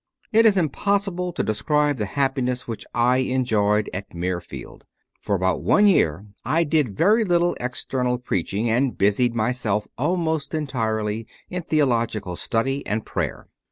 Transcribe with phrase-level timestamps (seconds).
[0.31, 0.39] 3.
[0.39, 4.81] It is impossible to describe the happiness which I enjoyed at Mirfield.
[5.19, 8.69] For about one year I 66 CONFESSIONS OF A CONVERT did very little external preaching
[8.71, 13.47] and busied myself almost entirely in theological study and prayer.